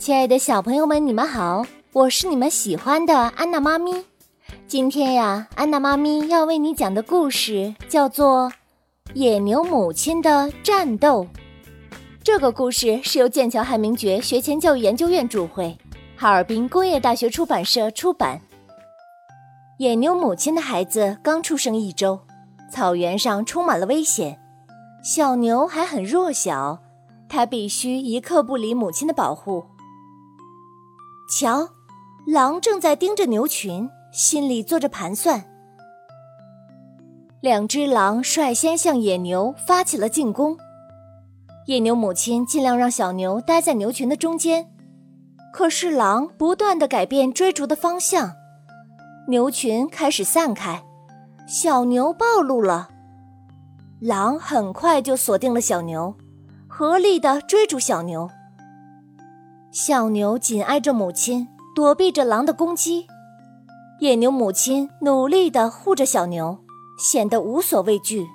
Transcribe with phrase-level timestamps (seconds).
[0.00, 1.62] 亲爱的小朋友们，你们好，
[1.92, 4.02] 我是你们喜欢的安娜妈咪。
[4.66, 8.50] 今天呀，安娜妈咪要为你讲的故事叫做
[9.12, 11.24] 《野牛母亲的战斗》。
[12.24, 15.76] 这个故事是由剑桥汉明爵学前教育研究院主绘，
[16.16, 18.40] 哈尔滨工业大学出版社出版。
[19.76, 22.20] 野牛母亲的孩子刚出生一周，
[22.72, 24.40] 草原上充满了危险，
[25.04, 26.78] 小牛还很弱小，
[27.28, 29.66] 它必须一刻不离母亲的保护。
[31.30, 31.68] 瞧，
[32.26, 35.44] 狼正在盯着牛群，心里做着盘算。
[37.40, 40.58] 两只狼率先向野牛发起了进攻。
[41.66, 44.72] 野牛母亲尽量让小牛待在牛群的中间，
[45.52, 48.32] 可是狼不断的改变追逐的方向，
[49.28, 50.82] 牛群开始散开，
[51.46, 52.88] 小牛暴露了。
[54.00, 56.12] 狼很快就锁定了小牛，
[56.66, 58.28] 合力的追逐小牛。
[59.72, 63.06] 小牛紧挨着母亲，躲避着狼的攻击。
[64.00, 66.58] 野牛母亲努力地护着小牛，
[66.98, 68.26] 显得无所畏惧。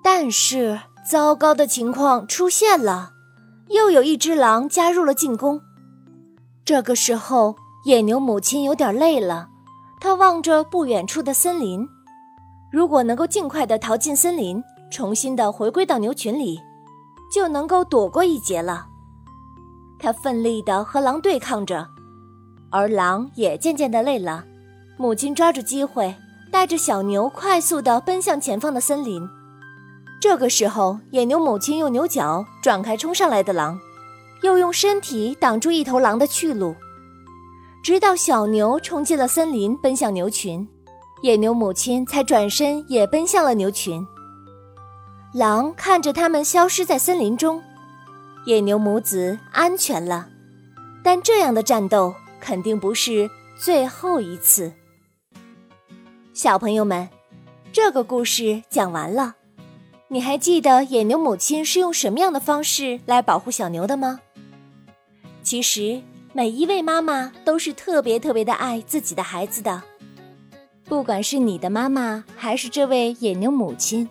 [0.00, 0.78] 但是，
[1.10, 3.10] 糟糕的情况出现了，
[3.68, 5.60] 又有一只狼加入了进攻。
[6.64, 9.48] 这个时候，野牛母亲有点累了，
[10.00, 11.84] 她望着不远处的森林。
[12.70, 16.60] 如果能够尽快地逃进森林，重新的回归到牛群里，
[17.32, 18.86] 就能够躲过一劫了。
[19.98, 21.86] 他奋力地和狼对抗着，
[22.70, 24.44] 而狼也渐渐地累了。
[24.96, 26.14] 母亲抓住机会，
[26.50, 29.28] 带着小牛快速地奔向前方的森林。
[30.20, 33.78] 这个时候，野牛母亲用牛角转开冲上来的狼，
[34.42, 36.74] 又用身体挡住一头狼的去路，
[37.84, 40.66] 直到小牛冲进了森林，奔向牛群，
[41.22, 44.04] 野牛母亲才转身也奔向了牛群。
[45.34, 47.62] 狼看着它们消失在森林中。
[48.46, 50.28] 野牛母子安全了，
[51.02, 54.72] 但这样的战斗肯定不是最后一次。
[56.32, 57.08] 小朋友们，
[57.72, 59.34] 这个故事讲完了，
[60.08, 64.20] 你还记得野牛母亲是用什么样的方式来保护小牛的吗？
[65.42, 66.00] 其实
[66.32, 69.82] 每一位妈妈都是特别特别的爱自己的孩子的，
[70.84, 74.08] 不管是你的妈妈还是这位野牛母亲，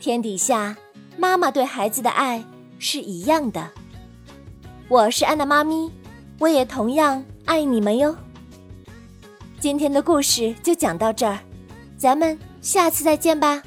[0.00, 0.76] 天底下
[1.16, 2.44] 妈妈对孩子的爱。
[2.78, 3.70] 是一样的，
[4.88, 5.90] 我是安娜妈咪，
[6.38, 8.16] 我也同样爱你们哟。
[9.58, 11.38] 今天的故事就讲到这儿，
[11.96, 13.60] 咱们下次再见吧。